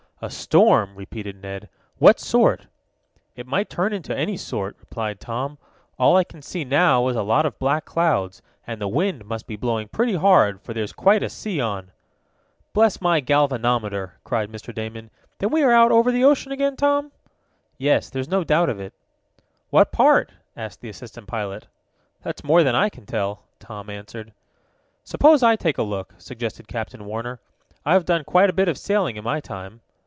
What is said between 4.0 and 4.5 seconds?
any